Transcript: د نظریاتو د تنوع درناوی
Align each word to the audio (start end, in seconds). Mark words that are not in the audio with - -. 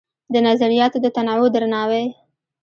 د 0.33 0.35
نظریاتو 0.47 0.97
د 1.01 1.07
تنوع 1.15 1.49
درناوی 1.53 2.05